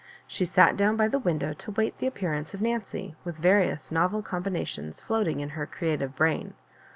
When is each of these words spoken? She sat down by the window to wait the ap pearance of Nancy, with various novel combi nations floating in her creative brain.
She 0.25 0.45
sat 0.45 0.75
down 0.77 0.97
by 0.97 1.07
the 1.09 1.19
window 1.19 1.53
to 1.53 1.69
wait 1.73 1.95
the 1.99 2.07
ap 2.07 2.15
pearance 2.15 2.55
of 2.55 2.61
Nancy, 2.63 3.13
with 3.23 3.35
various 3.37 3.91
novel 3.91 4.23
combi 4.23 4.51
nations 4.51 4.99
floating 4.99 5.41
in 5.41 5.49
her 5.49 5.67
creative 5.67 6.15
brain. 6.15 6.55